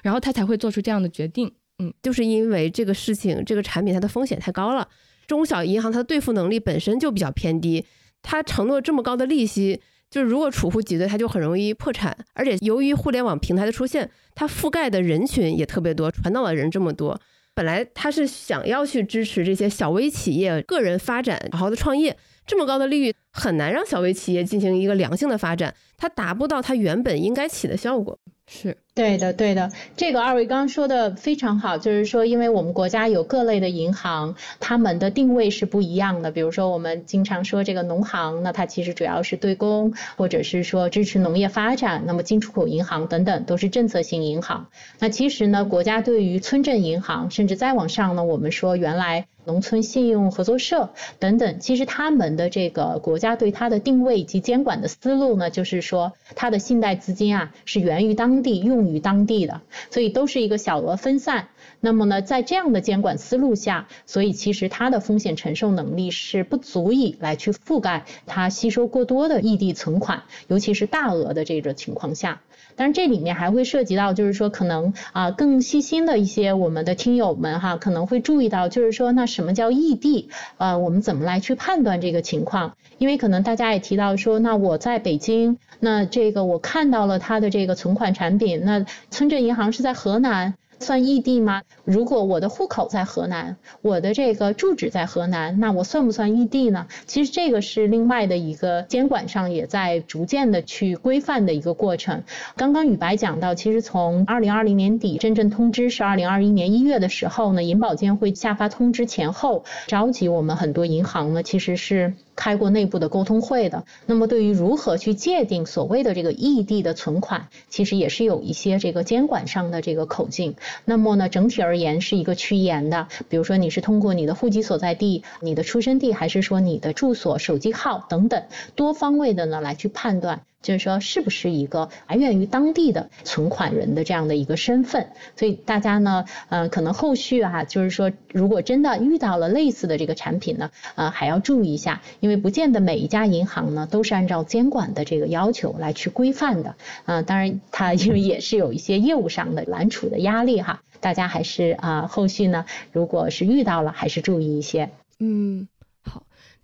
[0.08, 1.52] 然后他才会做出这样的决定。
[1.80, 4.88] 嗯就是因为这个事情，这个产品它的风险太高了，
[5.28, 7.86] 中小银行它的兑付能力本身就比较偏低，
[8.22, 12.17] 它承诺这么高的利息，就是如果储户挤兑，它就很容易破产。
[12.34, 17.20] 而且由于互联网平台的出现，它覆盖的人群也特别多，传导的人这么多，
[17.54, 22.15] 本来它是想要去支持这些小微企业个人发展，好好的创业。
[22.48, 28.17] 这么高的利率很难让小微企业进行一个良性的发展，它达不到它原本应该起的效果。
[28.48, 36.31] 是，对的，对的，这个二位刚刚说的非常好，就是说，因为我们国家有各类的银行，他们的定位是不一样的。
[36.31, 42.05] 比如说，我们经常说这个农行，那它其实主要是对公，或者是说支持农业发展。
[42.07, 44.67] 那么进出口银行等等都是政策性银行。
[44.97, 61.50] 那其实呢，国家对于村镇银行，甚至再往上呢，我们说原来农村信用合作社等等，其实他们的这个国家对它的定位以及监管的思路呢，就是说它的信贷资金啊是源于当地、用于当地的，所以都是一个小额分散。
[61.80, 72.41] 那么呢，在这样的监管思路下，所以其实它的风险承受能力是不足以来去覆盖它吸收过多的异地存款，尤其是大额的这个情况下。
[72.76, 80.30] 当然，这里面还会涉及到，就是说可能啊更细心的一些我们的听友们哈，可能会注意到，就是说那什么叫异地？
[80.58, 82.76] 呃，我们怎么来去判断这个情况？
[83.00, 90.56] 因为可能大家也提到说，那我在北京，那这个我看到了它的这个存款产品，那村镇银行是在河南。
[90.80, 91.63] 算异地吗？
[91.86, 96.86] 如果我的户口在河南，我的这个住址在河南，那我算不算异地呢？
[97.08, 102.22] 其实这个是另外的一个监管上也在逐渐的去规范的一个过程。
[102.56, 112.13] 刚刚宇白讲到，其实从二零二零年底真正通知是二零二一年一月的时候呢，银保监会下发通知前后，召集我们很多银行呢，其实是。
[112.38, 120.56] 开过内部的沟通会的，那么对于如何去界定所谓的这个异地的存款，其实也是有一些这个监管上的这个口径。
[120.86, 128.43] 那么呢，整体而言是一个趋严的，比如说你是通过你的户籍所在地、你的出生地，还是说你的住所、手机号等等
[128.76, 130.43] 多方位的呢来去判断。
[130.67, 135.08] 就是说，是不是一个来源于当地的存款人的这样的一个身份？
[135.38, 146.75] 所以大家呢，呃，可能后续啊，就是说，如果真的遇到了类似的这个产品呢，呃，还要注意一下，因为不见得每一家银行呢都是按照监管的这个要求来去规范的。
[147.06, 154.89] 啊，当然，它因为也是有一些业务上的揽储的压力哈，大家还是啊，后续呢，如果是遇到了，还是注意一些。
[155.17, 155.69] 嗯。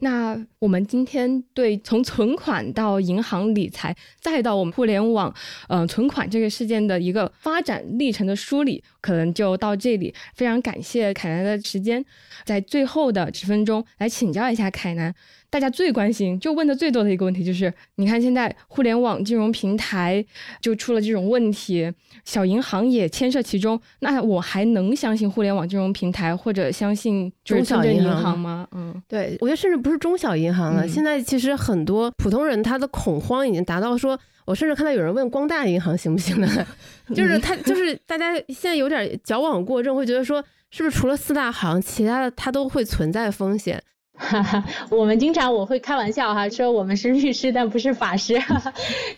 [0.03, 5.33] 那我们今天对从存款到银行理财，再到我们互联网，
[5.69, 10.11] 嗯，存款这个事件的一个发展历程的梳理，可能就到这里。
[10.33, 12.03] 非常感谢凯南的时间，
[12.45, 15.13] 在最后的十分钟来请教一下凯南。
[15.49, 20.25] 大家最关心、就问的最多的一个问题就是：你看现在互联网金融平台
[20.59, 21.93] 就出了这种问题，
[22.25, 28.67] 小银行也牵涉其中，那我还能相信互联网金融平台，或者相信就是中小银行吗？
[28.71, 36.47] 嗯，对，我觉得甚至不是中小银行了，嗯现在其实很多普通人他的恐慌已经达到说，我甚至看到有人问光大银行行不行呢，
[37.15, 43.81] 就是他就是大家现在有点矫枉过正，会觉得说是不是除了四大行，其他的它都会存在风险。
[44.15, 48.73] 哈哈，我们经常我会开玩笑哈，说我们是律师，但不是法师，哈哈，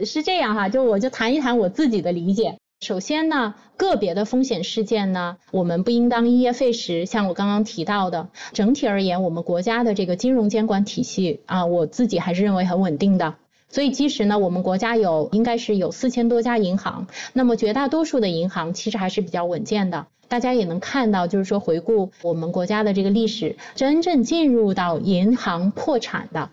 [0.06, 2.58] 是这样哈，就我就谈一谈我自己的理解。
[2.80, 7.06] 首先呢，个别的风险事件呢，我们不应当因噎废食。
[7.06, 13.36] 像我刚刚提到的，整体而言，我们国家的这个金融监管体系啊，我自己还是认为很稳定的。
[13.76, 20.08] 所以其实呢，我们国家有应该是有四千多家银行，那么绝大多数的银行其实还是比较稳健的。
[20.30, 26.52] 大家也能看到，就是说回顾我们国家的这个历史，真正进入到银行破产的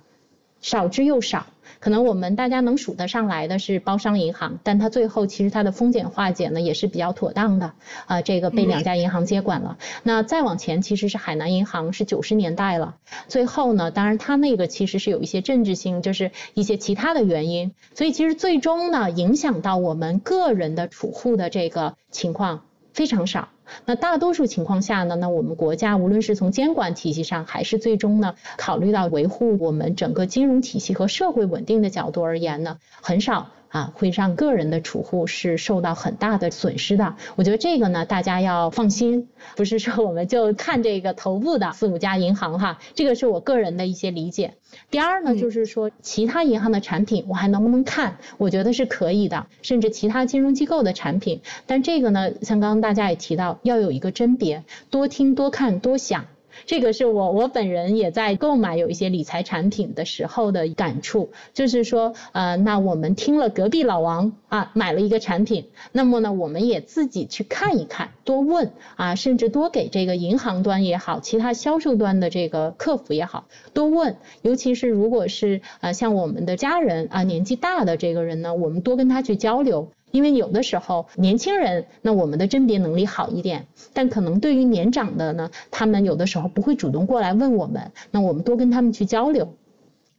[0.60, 1.46] 少之又少。
[1.82, 7.72] 可能我们大家能数得上来的是包商银行，但它最后其实它的风险化解呢也是比较妥当的
[8.06, 9.78] 啊，这个被两家银行接管了。
[10.04, 12.94] 那再往前其实是海南银行是九十年代了，
[13.26, 22.62] 最后呢，当然它那个其实是有一些政治性，就是一些其他的原因，所以其实最终呢影响到我们个人的储户的这个情况
[22.92, 23.48] 非常少。
[23.86, 33.48] 那大多数情况下呢，那我们国家无论是从监管体系上，还是最终呢考虑到维护我们整个金融体系和社会稳定的角度而言呢，很少。
[33.72, 37.16] 啊，会让个人的储户是受到很大的损失的。
[37.36, 44.54] 我觉得这个呢，大家要放心，不是说我们就看这个头部的四五家银行哈，这个是我个人的一些理解。
[44.90, 48.18] 第二呢，就是说其他银行的产品我还能不能看？
[48.36, 51.40] 我觉得是可以的，甚至其他金融机构的产品。
[51.66, 56.26] 但这个呢，像刚刚大家也提到，要有一个甄别，多听、多看、多想。
[56.66, 79.90] 这个是我我本人也在购买有一些理财产品的时候的感触，就是说，呃，那我们听了隔壁老王啊买了一个产品，那么呢，我们也自己去看一看，多问啊，甚至多给这个银行端也好，其他销售端的这个客服也好，多问，尤其是如果是呃像我们的家人啊年纪大的这个人呢，我们多跟他去交流。
[80.12, 89.56] 因为有的时候年轻人，那我们的甄别能力好一点，但可能对于年长的呢，他们有的时候不会主动过来问我们，那我们多跟他们去交流，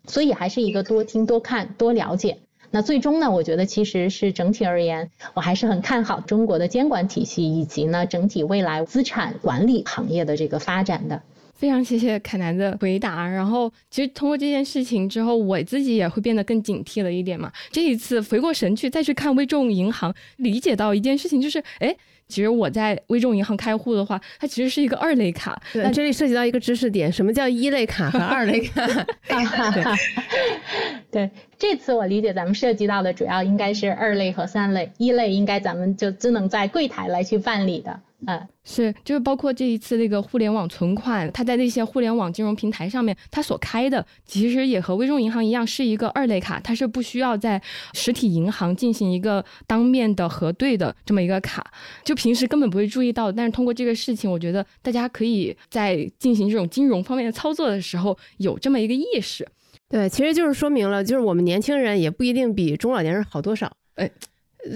[0.05, 2.39] 所以还是一个多听、多看、多了解。
[2.71, 11.21] 那最终呢，我觉得其实是整体而言，我还是很看好中国的监管体系以及呢整体未来资产管理行业的这个发展的。
[11.53, 13.27] 非常谢谢凯南的回答。
[13.27, 17.51] 然后，其实通过这件事情之后，我自己也会变得更警惕了一点嘛。
[17.71, 21.95] 这一次回过神去再去看微众银行，理解到一件事情，就是，哎，
[22.27, 25.61] 其实我在微众银行开户的话，它其实是一个二类卡。
[25.73, 28.85] 那这里涉及到一个知识点，什么叫一类卡和二类卡？
[31.11, 38.01] 对，这次我理解咱们涉及到的主要应该是二类和三类，一类应该咱们就只能在柜台来去办理的。
[38.26, 47.61] 嗯，是，就是包括这一次那个互联网存款，它在那些互联网金融平台上面，它所开的其实也和微众银行一样，是一个二类卡，它是不需要在
[47.93, 51.65] 实体银行进行一个当面的核对的这么一个卡，
[52.03, 53.32] 就平时根本不会注意到。
[53.32, 59.47] 但是通过这个事情，我觉得大家可以在进行这种金融方面的操作的时候有这么一个意识。
[59.89, 63.71] 对，其实就是说明了，就是我们年轻人也不一定比中老年人好多少。
[63.95, 64.09] 哎。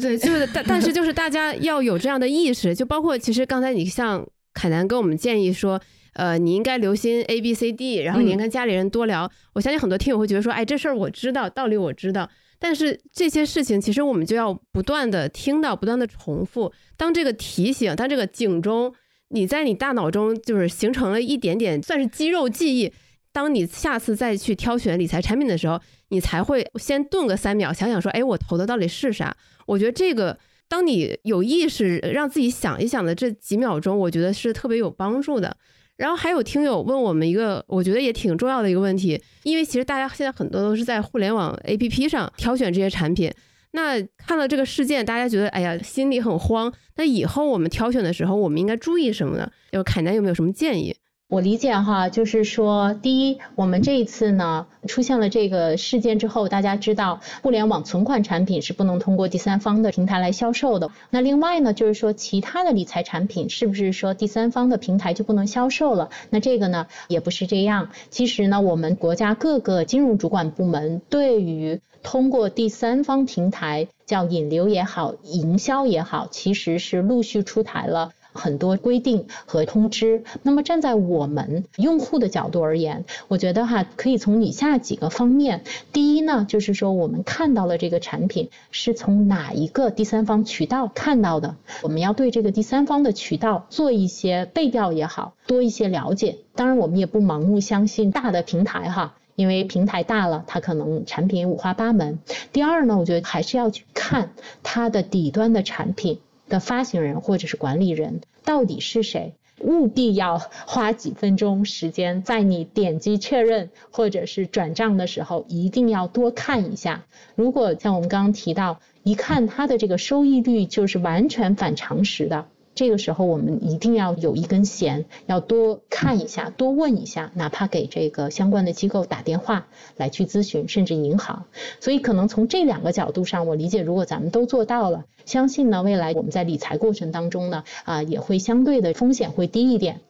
[0.01, 5.79] 对，就是但但是就是大家要有这样的意识，就包括其实刚才你像凯南跟我们建议说，
[6.13, 9.31] 呃，你应该留心 A B C D，然后你跟家里人多聊。
[9.53, 12.29] 我相信很多听友会觉得说，哎，这事儿我知道，道理我知道，
[12.59, 16.73] 但是这些事情其实我们就要不断的听到，不断的重复。
[16.97, 18.93] 当这个提醒，当这个警钟，
[19.29, 22.91] 你在你大脑中就是形成了一点点算是肌肉记忆。
[23.31, 25.79] 当你下次再去挑选理财产品的时候，
[26.09, 29.37] 你才会先顿个三秒，想想说，哎，我投的到底是啥？
[29.67, 30.35] 我觉得这个，
[30.67, 35.55] 当你有意识让自己想一想的这几秒钟，我觉得是特别有帮助的。
[35.97, 43.31] 然后还有听友问我们一个，我觉得也挺重要的一个问题，因为其实大家现在很多都是在互联网 APP 上挑选这些产品。
[43.71, 46.71] 那看到这个事件，大家觉得，哎呀，心里很慌。
[46.95, 49.51] 那以后我们挑选的时候，我们应该注意什么呢？
[49.71, 50.95] 有凯南有没有什么建议？
[51.29, 60.89] 我理解哈，就是说，第一，我们这一次呢出现了这个事件之后，大家知道互联网存款产品是不能通过第三方的平台来销售的。
[61.09, 66.09] 那另外呢，就是说其他的理财产品是不是说第三方的平台就不能销售了？
[66.29, 67.89] 那这个呢也不是这样。
[68.09, 78.13] 其实呢，我们国家各个金融主管部门对于通过第三方平台叫引流也好，营销也好，其实是陆续出台了。
[78.37, 85.63] 很多规定和通知，那么站在我们用户的角度而言，我觉得哈可以从以下几个方面。
[85.91, 96.37] 第一呢，就是说我们看到了这个产品是从哪一个第三方渠道看到的，我们要对这个第三方的渠道做一些背调也好，多一些了解。
[96.55, 102.19] 当然，我们也不盲目相信大的平台哈，因为平台大了，它可能产品五花八门。
[102.53, 104.31] 第二呢，我觉得还是要去看
[104.63, 106.19] 它的底端的产品。
[106.49, 109.33] 的发行人或者是管理人到底是谁？
[109.59, 117.05] 务必要花几分钟时间，在你点击确认或者是转账的时候，一定要多看一下。
[117.33, 122.45] 如果像我们刚刚提到，一看它的这个收益率就是完全反常识的。
[122.77, 131.45] 这个时候，我们一定要有一根弦，要多看一下，多问一下，哪怕给这个相关的机构打电话来去咨询，甚至银行。
[131.79, 140.01] 所以，可能从这两个角度上，我理解，如果咱们都做到了，相信呢，未来我们在理财过程当中呢，啊，也会相对的风险会低一点。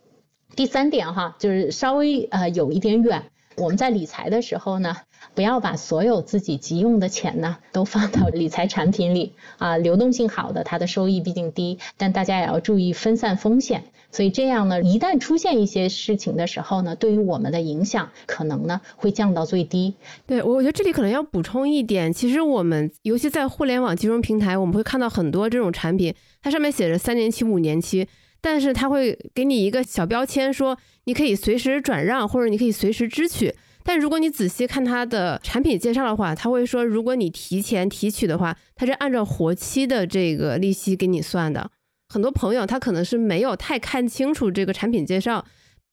[0.58, 3.32] 第三点哈，就是稍微呃有一点远。
[3.58, 4.98] 我们在理财的时候呢，
[5.34, 13.86] 不要把所有自己急用的钱呢都放到理财产品里啊，流动性好的它的收益毕竟低，但大家也要注意分散风险。
[14.12, 19.96] 所以这样呢，一旦出现一些事情的时候呢，对于我们的影响可能呢会降到最低。
[20.28, 28.08] 对我，我觉得这里可能要补充一点，其实我们尤其在互联网金融平台，我们会看到很多这种产品，它上面写着三年期、五年期，
[28.42, 33.54] 但是他会给你一个小标签，说你可以随时转让或者你可以随时支取。
[33.84, 41.72] 但如果你仔细看它的产品介绍的话，他会说，如果你提前提取的话，它是按照活期的这个利息给你算的。
[42.10, 45.46] 很多朋友他可能是没有太看清楚这个产品介绍，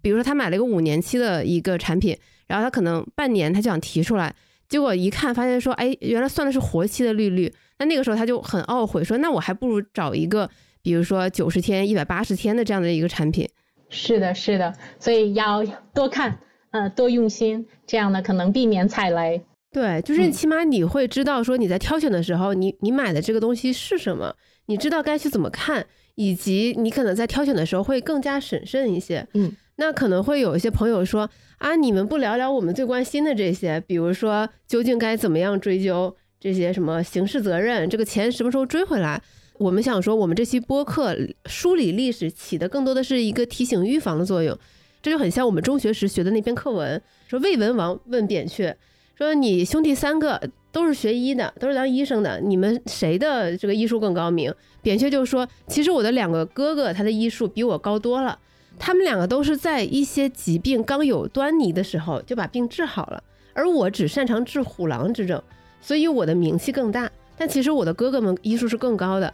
[0.03, 2.17] 比如说他买了一个五年期的一个产品，
[2.49, 4.35] 然后他可能半年他就想提出来，
[4.69, 10.51] 结果一看发现说，哎，原来算的是活期的利率，那那个时候他就很懊悔，说那我还不如找一个，
[10.85, 13.49] 比如说九十天、一百八十天的这样的一个产品。
[13.89, 16.39] 是的，是的，所以要多看，
[16.71, 19.43] 呃，多用心，这样呢可能避免踩雷。
[19.73, 25.87] 对，就是起码你会知道说你在挑选的时候，你你买的这个东西是什么，你知道该去怎么看。
[26.17, 31.29] 以及你可能在挑选的时候会更加审慎一些，嗯，那可能会有一些朋友说
[31.59, 39.21] 啊，你们不聊聊我们最关心的这些，比如说究竟该怎么样追究这些什么刑事责任，这个钱什么时候追回来？
[39.59, 44.59] 我们想说，我们这期播客梳理历史起的更多的是一个提醒预防的作用，
[45.03, 48.75] 这就很像我们中学时学的那篇课文，说魏文王问扁鹊，
[49.17, 50.41] 说你兄弟三个。
[50.75, 52.41] 都是学医的，都是当医生的。
[52.41, 54.53] 你们谁的这个医术更高明？
[54.83, 58.37] 扁鹊就说：“其实我的两个哥哥，他的医术比我高多了。
[58.77, 65.41] 他们两个都是在一些疾病刚有端倪的时候就把病治好了，而我只擅长治虎狼之症，
[65.81, 67.09] 所以我的名气更大。
[67.39, 69.33] 但其实我的哥哥们医术是更高的。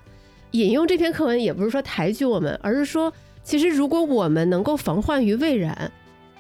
[0.53, 5.91] 引用这篇课文也不是说抬举我们，而是说，其实如果我们能够防患于未然，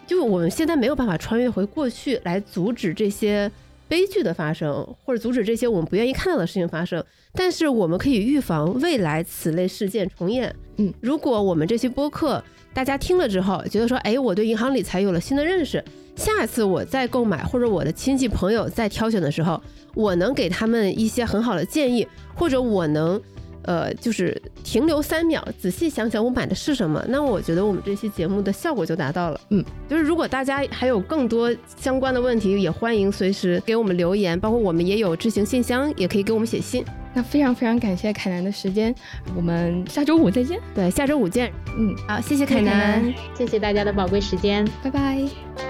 [0.07, 3.51] 就我们现在没有办法穿越回过去来阻止这些。”
[3.91, 10.55] 悲剧的发生，或者阻止这些我们不愿意看到的事情发生，但是我们可以预防未来此类事件重演。
[10.77, 12.41] 嗯，如果我们这期播客
[12.73, 15.85] 大家听了之后，觉得说，哎，我对银行理财有了新的认识，
[16.15, 19.61] 下次我再购买或者我的亲戚朋友在挑选的时候，
[19.97, 22.07] 我能给他们一些很好的建议，
[22.37, 23.21] 或者我能。
[23.63, 29.41] 呃，就是停留三秒，仔细想想我买的是什么，那我觉得我们这期节目的效果就达到了。
[29.51, 36.85] 嗯，就是如果大家还有更多相关的问题，也欢迎随时给我们留言，包括我们也有知行信箱，也可以给我们写信。
[37.13, 38.95] 那非常非常感谢凯南的时间，
[39.35, 40.61] 我们下周五再见。
[40.75, 41.53] 对，下周五见。
[41.77, 45.70] 嗯，好，谢谢凯南，谢谢大家的宝贵时间，拜拜。